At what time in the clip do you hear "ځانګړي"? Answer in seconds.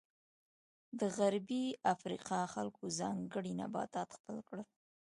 2.99-3.51